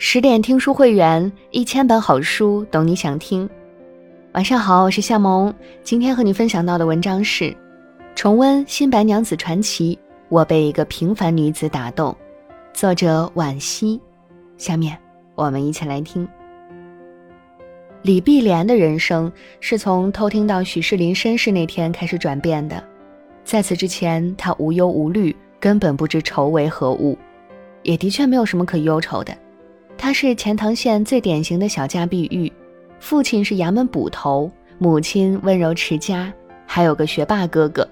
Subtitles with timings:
[0.00, 3.50] 十点听书会员，一千本好书，懂你想听。
[4.32, 5.52] 晚上好，我是夏萌。
[5.82, 7.52] 今天和你分享到的文章是：
[8.14, 9.96] 重温《新白娘子传奇》，
[10.28, 12.16] 我被一个平凡女子打动。
[12.72, 14.00] 作者惋惜。
[14.56, 14.96] 下面
[15.34, 16.26] 我们一起来听。
[18.02, 22.80] 李碧莲的人生是从偷听到许世林身世那天开始转变的。
[23.42, 27.18] 在此之前，她无忧无虑，根本不知愁为何物，
[27.82, 29.36] 也的确没有什么可忧愁的。
[29.98, 32.50] 她是钱塘县最典型的小家碧玉，
[33.00, 36.32] 父亲是衙门捕头，母亲温柔持家，
[36.64, 37.86] 还有个学霸哥哥。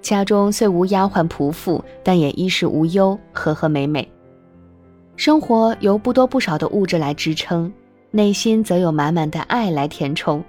[0.00, 4.08] 家中虽无丫鬟仆妇，但也衣食无忧，和和美美。
[5.16, 7.70] 生活由不多不少的物质来支撑，
[8.12, 10.42] 内心则有满满的爱来填充。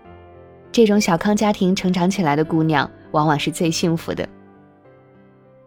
[0.71, 4.27] 这种小康家庭成长起来的姑娘，往往是最幸福的。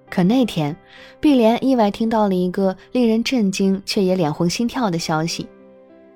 [0.09, 0.74] 可那天，
[1.20, 5.47] 碧莲意外听到了一个令人震惊却也脸红心跳的消息：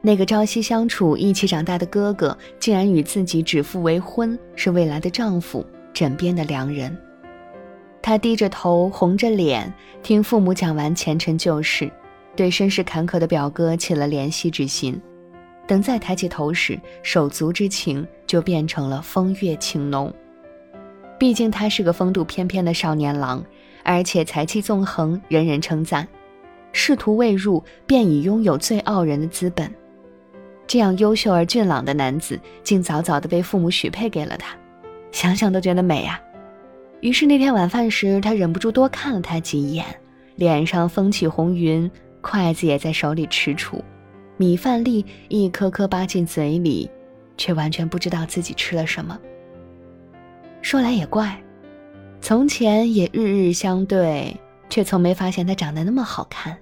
[0.00, 6.96] 那个朝夕相处、一起长大的哥哥，竟然与自己指腹为婚，是未来的丈夫，枕边的良人。
[8.00, 11.90] 她低着头，红着脸，听父母讲完前尘旧事，
[12.34, 14.98] 对身世坎坷的表哥起了怜惜之心。
[15.66, 20.12] 等再抬起头时，手足之情就变成了风月情浓。
[21.18, 23.44] 毕竟他是个风度翩翩的少年郎。
[23.82, 26.06] 而且才气纵横，人人称赞。
[26.72, 29.68] 仕途未入，便已拥有最傲人的资本。
[30.66, 34.56] 这样优秀而俊朗的男子，竟早早的被父母许配给了他，
[35.10, 36.20] 想想都觉得美啊。
[37.00, 39.84] 于是那天晚饭时，他忍不住多看了他几眼，
[40.36, 43.80] 脸上风起红云，筷子也在手里踟蹰，
[44.36, 46.88] 米饭粒一颗颗扒进嘴里，
[47.36, 49.18] 却完全不知道自己吃了什么。
[50.62, 51.36] 说来也怪。
[52.20, 54.36] 从前也日日相对，
[54.68, 56.56] 却从没发现他长得那么好看。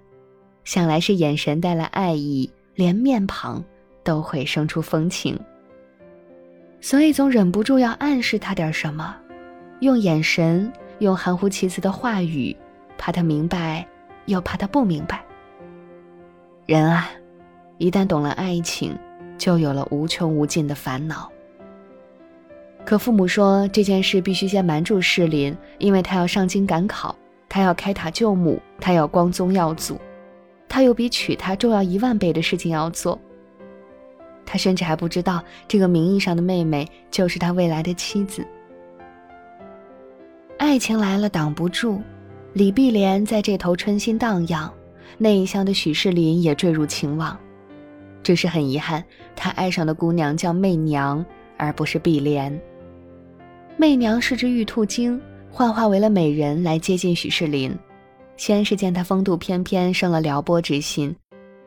[0.64, 3.62] 想来是眼神带来爱意，连面庞
[4.04, 5.38] 都会生出风情。
[6.80, 9.16] 所以总忍不住要暗示他点什么，
[9.80, 12.56] 用眼神，用含糊其辞的话语，
[12.96, 13.86] 怕他明白，
[14.26, 15.24] 又怕他不明白。
[16.66, 17.10] 人啊，
[17.78, 18.96] 一旦懂了爱情，
[19.36, 21.30] 就有了无穷无尽的烦恼。
[22.88, 27.14] 可父母说这件事必须先瞒住世林，因为他要上京赶考，
[27.46, 30.00] 他要开塔救母，他要光宗耀祖，
[30.66, 33.20] 他有比娶她重要一万倍的事情要做。
[34.46, 38.42] 他甚至还不知道这个名义上的妹妹就是他未来的妻子。
[40.56, 42.00] 爱情来了挡不住，
[42.54, 44.72] 李碧莲在这头春心荡漾，
[45.18, 47.38] 那一厢的许世林也坠入情网。
[48.22, 49.04] 只是很遗憾，
[49.36, 51.22] 他爱上的姑娘叫媚娘，
[51.58, 52.58] 而不是碧莲。
[53.80, 55.20] 媚娘是只玉兔精，
[55.52, 57.72] 幻化为了美人来接近许世林。
[58.36, 61.14] 先是见他风度翩翩，生了撩拨之心，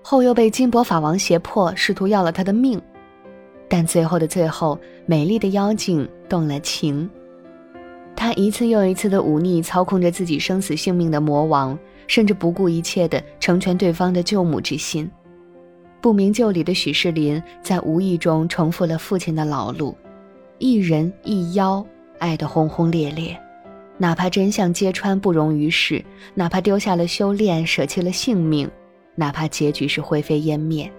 [0.04, 2.82] 后又被金箔法王胁迫，试图要了他的命。
[3.70, 7.10] 但最后的最后，美丽的妖精动了情。
[8.14, 15.10] 他一次又一次的忤逆操控着自己生死性命的魔王，甚至不顾一切的成全对方的救母之心。
[16.02, 19.96] 不明就里的许世林在无意中重复了父亲的老路：
[20.58, 21.86] 一人一妖。
[22.22, 23.36] 爱得轰轰烈烈，
[23.98, 26.06] 哪怕真相揭穿不容于世，
[26.36, 28.70] 哪怕丢下了修炼，舍弃了性命，
[29.16, 30.90] 哪怕结局是灰飞烟灭。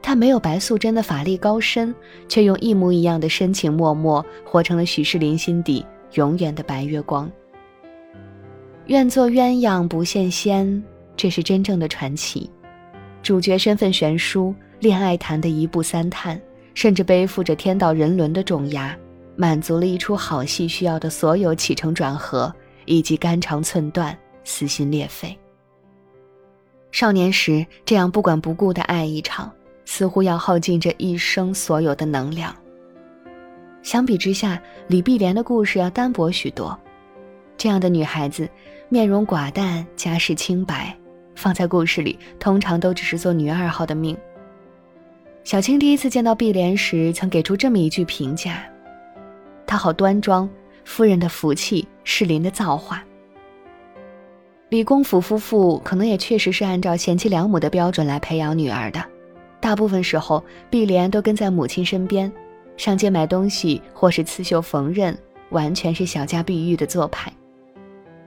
[0.00, 1.92] 他没有白素贞的法力高深，
[2.28, 5.84] 却用一模一样的深情脉脉，活成了许世林心底
[6.14, 7.28] 永远的白月光。
[8.86, 10.80] 愿做鸳鸯不羡仙，
[11.16, 12.48] 这是真正的传奇。
[13.24, 16.40] 主角身份悬殊，恋爱谈的一步三叹，
[16.74, 18.96] 甚至背负着天道人伦的重压。
[19.36, 22.54] 满足了一出好戏需要的所有起承转合，
[22.84, 25.36] 以及肝肠寸断、撕心裂肺。
[26.92, 29.50] 少年时这样不管不顾的爱一场，
[29.84, 32.54] 似乎要耗尽这一生所有的能量。
[33.82, 36.78] 相比之下，李碧莲的故事要单薄许多。
[37.56, 38.48] 这样的女孩子，
[38.88, 40.94] 面容寡淡，家世清白，
[41.34, 44.16] 放在故事里，通常都只是做女二号的命。
[45.44, 48.62] 小青第一次见到碧莲时，曾给出这么一句评价。
[49.70, 50.50] 她好端庄，
[50.84, 53.04] 夫人的福气，适林的造化。
[54.68, 59.00] 李公甫夫妇可能也确实是按照贤妻良母的标准来培养女儿的，
[59.60, 62.30] 大部分时候碧莲都跟在母亲身边，
[62.76, 65.14] 上街买东西或是刺绣缝纫，
[65.50, 67.32] 完全是小家碧玉的做派。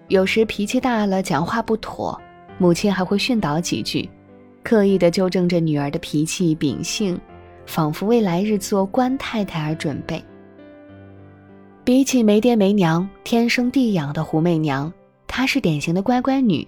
[0.08, 2.18] 有时脾气大了，讲话不妥，
[2.58, 4.10] 母亲还会训导几句，
[4.64, 7.20] 刻意的纠正着女儿的脾气秉性，
[7.66, 10.24] 仿佛为来日做官太太而准备。
[11.86, 14.92] 比起没爹没娘、天生地养的胡媚娘，
[15.28, 16.66] 她是典型的乖乖女，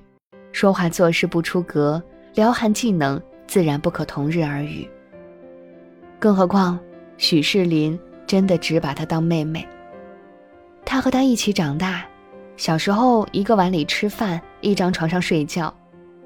[0.51, 2.03] 说话做事不出格，
[2.33, 4.85] 撩汉技能自然不可同日而语。
[6.19, 6.77] 更何况，
[7.17, 7.97] 许世林
[8.27, 9.65] 真的只把她当妹妹。
[10.83, 12.06] 她和她一起长大，
[12.57, 15.73] 小时候一个碗里吃饭，一张床上睡觉，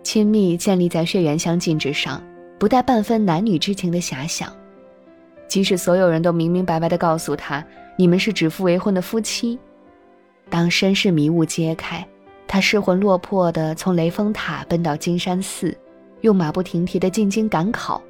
[0.02, 2.20] 亲密建立在血缘相近之上，
[2.58, 4.52] 不带半分男女之情的遐想。
[5.48, 7.64] 即使所有人都明明白白地告诉他，
[8.00, 9.60] 你们是指腹为婚的夫妻，
[10.50, 12.08] 当身世迷雾揭开，
[12.48, 15.78] 他失魂落魄地从雷峰塔奔到金山寺，
[16.22, 18.02] 又马不停蹄地进京赶考。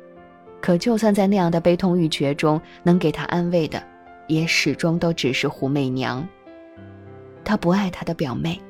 [0.62, 3.81] 可就算在那样的悲痛欲绝中，能给他安慰的，
[4.27, 6.24] 也始终都只是胡媚娘。
[7.44, 8.62] 他不爱他的表妹。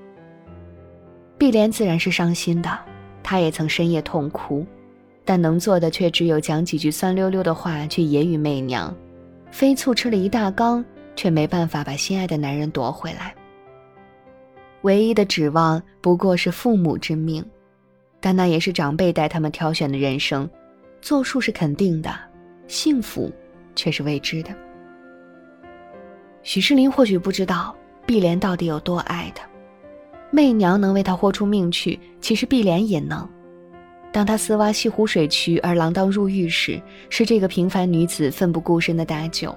[1.38, 2.80] 碧莲自然是伤心的，
[3.22, 4.66] 她也曾深夜痛哭。
[5.26, 8.96] 但能做的却只有讲几句酸溜溜的话去揶揄媚娘，
[9.52, 10.84] 飞醋吃了一大缸，
[11.20, 13.36] 却没办法把心爱的男人夺回来。
[14.84, 17.46] 唯一的指望不过是父母之命，
[18.22, 20.50] 但那也是长辈带他们挑选的人生，
[21.02, 22.10] 作数是肯定的，
[22.68, 23.30] 幸福
[23.76, 24.56] 却是未知的。
[26.42, 27.76] 许世林或许不知道
[28.06, 29.46] 碧莲到底有多爱他，
[30.32, 33.28] 媚娘能为他豁出命去，其实碧莲也能。
[34.14, 39.54] 当他私挖西湖水渠而锒铛入狱时，是这个平凡女子奋不顾身的搭救。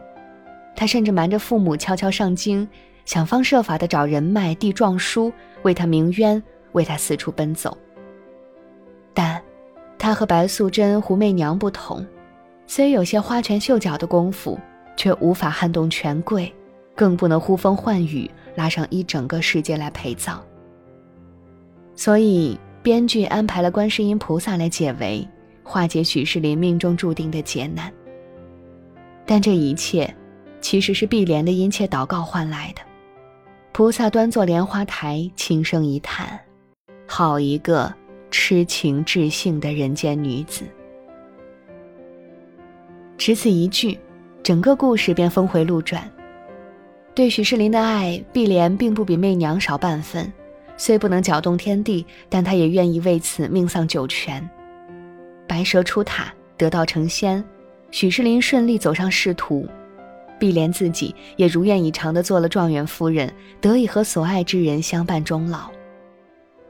[0.74, 2.68] 他甚至瞒着父母悄悄上京，
[3.04, 5.32] 想方设法的找人脉递状书，
[5.62, 6.42] 为他鸣冤，
[6.72, 7.76] 为他四处奔走。
[9.14, 9.42] 但，
[9.98, 12.06] 他和白素贞、胡媚娘不同，
[12.66, 14.58] 虽有些花拳绣脚的功夫，
[14.96, 16.52] 却无法撼动权贵，
[16.94, 20.42] 更不能呼风唤雨，拉上一整个世界来陪葬。
[21.94, 22.58] 所以。
[22.82, 25.24] 编剧安排了观世音菩萨来解围，
[25.62, 27.92] 化解许世林命中注定的劫难。
[29.24, 30.12] 但这一切，
[30.62, 32.80] 其实是碧莲的殷切祷告换来的。
[33.72, 36.40] 菩萨端坐莲花台，轻声一叹
[37.06, 37.92] ：“好一个
[38.30, 40.64] 痴情至性的人间女子。”
[43.18, 43.98] 只此一句，
[44.42, 46.10] 整个故事便峰回路转。
[47.14, 50.32] 对许世林的爱，碧莲并不比媚娘少半分。
[50.78, 54.48] 虽不能搅动天地，但她也愿意为此命丧九泉。
[55.46, 57.44] 白蛇出塔，得道成仙，
[57.90, 59.68] 许世林顺利走上仕途，
[60.42, 65.70] 碧莲自己也如愿以偿地做了状元夫人，得以和所爱之人相伴终老。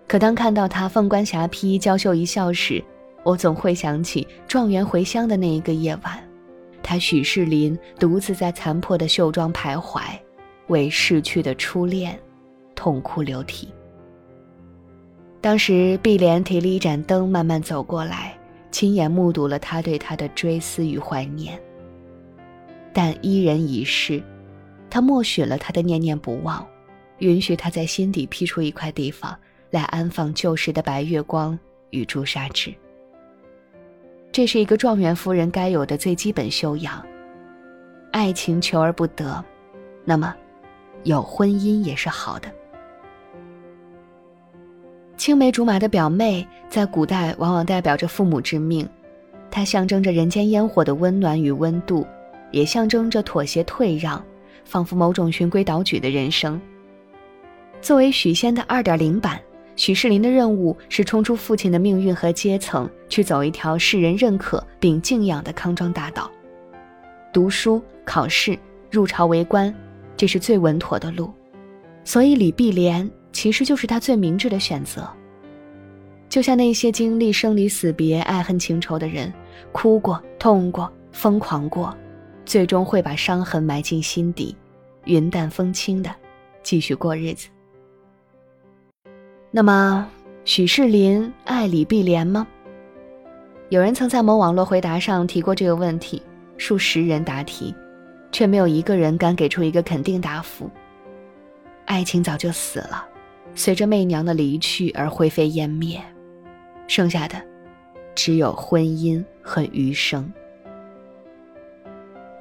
[0.06, 2.84] 可当看到他凤冠霞帔、娇羞一笑时，
[3.22, 6.22] 我总会想起状元回乡的那一个夜晚，
[6.82, 10.02] 他许世林独自在残破的绣庄徘徊，
[10.66, 12.20] 为逝去的初恋
[12.74, 13.70] 痛哭流涕。
[15.40, 18.34] 当时，碧莲提了一盏灯，慢慢走过来，
[18.70, 21.58] 亲眼目睹了他对她的追思与怀念。
[22.92, 24.22] 但伊人已逝，
[24.90, 26.66] 他默许了他的念念不忘，
[27.18, 29.36] 允许他在心底辟出一块地方
[29.70, 31.58] 来安放旧时的白月光
[31.90, 32.72] 与朱砂痣。
[34.30, 37.04] 这是一个状元夫人该有的最基本修养。
[38.10, 39.42] 爱情求而不得，
[40.04, 40.34] 那么，
[41.04, 42.50] 有婚姻也是好的。
[45.16, 48.86] 青梅竹马的表妹，在古代往往代表着父母之命，
[49.50, 52.06] 它象征着人间烟火的温暖与温度，
[52.52, 54.24] 也象征着妥协退让，
[54.64, 56.60] 仿佛某种循规蹈矩的人生。
[57.80, 59.40] 作为许仙的二点零版，
[59.74, 66.30] 许世林的任务是冲出父亲的命运和阶层，去走一条世人认可并敬仰的康庄大道。
[67.32, 68.56] 读书、考试、
[68.90, 69.74] 入朝为官，
[70.16, 71.32] 这是最稳妥的路，
[72.04, 73.10] 所以李碧莲。
[73.34, 75.08] 其实就是他最明智的选择。
[76.28, 79.32] 就像那些经历生离死别、爱恨情仇的人，
[79.72, 81.96] 哭过、痛过、疯狂过，
[82.44, 84.56] 最终会把伤痕埋进心底，
[85.04, 86.10] 云淡风轻的
[86.62, 87.48] 继续过日子。
[89.50, 90.08] 那么，
[90.44, 92.46] 许世林爱李碧莲吗？
[93.68, 96.22] 有人曾在某网络回答上提过这个问题，
[96.56, 97.74] 数十人答题，
[98.30, 100.70] 却没有一个人敢给出一个肯定答复。
[101.86, 103.06] 爱情早就死了。
[103.54, 106.00] 随着媚娘的离去而灰飞烟灭，
[106.86, 107.36] 剩下的
[108.14, 110.32] 只有婚姻和余生。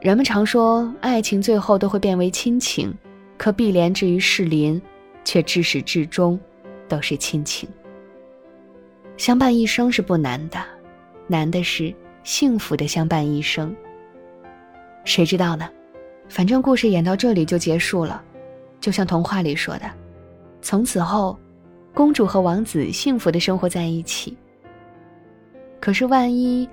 [0.02, 2.92] 人们常说爱情最后都会变为亲情，
[3.38, 4.82] 可碧莲至于世林，
[5.24, 6.40] 却至始至终
[6.90, 7.70] 都是亲情。
[9.16, 10.58] 相伴一生是不难的，
[11.28, 11.94] 难的是
[12.24, 13.76] 幸福的相伴一生。
[15.06, 15.70] 谁知道呢？
[16.28, 18.24] 反正故事演到这里就结束了，
[18.80, 19.82] 就像童话里说的。
[20.64, 21.38] 从此后，
[21.94, 24.36] 公主和王子幸福的生活在一起。
[25.80, 26.68] 可是，万一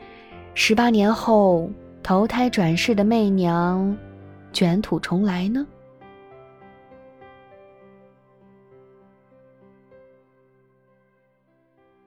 [0.55, 1.71] 十八年后
[2.03, 3.97] 投胎转世的媚娘
[4.53, 5.67] 卷土重来呢？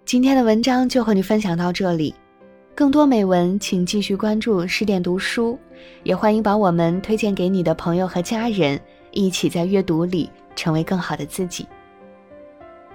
[0.03, 2.13] 今天的文章就和你分享到这里。
[2.74, 5.57] 更多美文，请继续关注十点读书，
[6.03, 8.79] 也欢迎把我们推荐给你的朋友和家人，
[9.12, 11.67] 一起在阅读里成为更好的自己。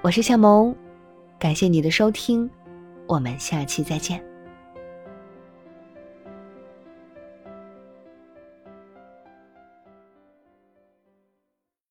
[0.02, 0.74] 我是夏萌，
[1.38, 2.50] 感谢你的收听，
[3.06, 4.35] 我们下期再见。